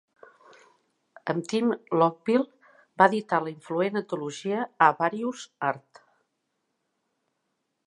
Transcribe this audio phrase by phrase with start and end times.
[1.33, 6.03] Amb Tim Longville va editar la influent antologia A Various Art.